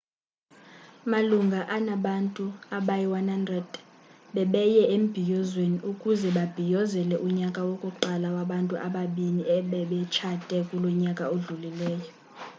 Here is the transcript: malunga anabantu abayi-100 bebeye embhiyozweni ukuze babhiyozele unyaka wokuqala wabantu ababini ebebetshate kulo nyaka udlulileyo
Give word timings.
malunga 1.11 1.59
anabantu 1.77 2.45
abayi-100 2.77 3.71
bebeye 4.33 4.83
embhiyozweni 4.95 5.77
ukuze 5.91 6.27
babhiyozele 6.37 7.15
unyaka 7.27 7.59
wokuqala 7.69 8.27
wabantu 8.35 8.73
ababini 8.87 9.41
ebebetshate 9.57 10.57
kulo 10.69 10.87
nyaka 11.03 11.25
udlulileyo 11.35 12.09